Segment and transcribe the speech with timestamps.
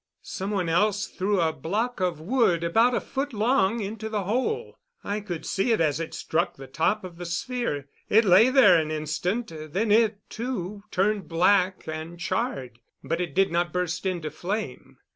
[0.23, 4.75] Some one else threw a block of wood about a foot long into the hole.
[5.03, 7.87] I could see it as it struck the top of the sphere.
[8.09, 13.51] It lay there an instant; then it, too, turned black and charred, but it did
[13.51, 14.97] not burst into flame.